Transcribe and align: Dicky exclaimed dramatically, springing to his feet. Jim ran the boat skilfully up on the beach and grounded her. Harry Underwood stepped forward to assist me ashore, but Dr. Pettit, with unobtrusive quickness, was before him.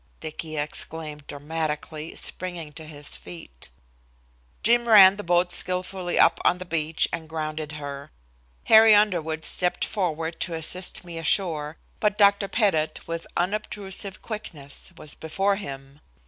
Dicky 0.19 0.57
exclaimed 0.57 1.27
dramatically, 1.27 2.15
springing 2.15 2.73
to 2.73 2.85
his 2.87 3.15
feet. 3.15 3.69
Jim 4.63 4.87
ran 4.89 5.15
the 5.15 5.23
boat 5.23 5.51
skilfully 5.51 6.17
up 6.17 6.39
on 6.43 6.57
the 6.57 6.65
beach 6.65 7.07
and 7.13 7.29
grounded 7.29 7.73
her. 7.73 8.09
Harry 8.63 8.95
Underwood 8.95 9.45
stepped 9.45 9.85
forward 9.85 10.39
to 10.39 10.55
assist 10.55 11.03
me 11.03 11.19
ashore, 11.19 11.77
but 11.99 12.17
Dr. 12.17 12.47
Pettit, 12.47 13.07
with 13.07 13.27
unobtrusive 13.37 14.23
quickness, 14.23 14.91
was 14.97 15.13
before 15.13 15.57
him. 15.57 15.99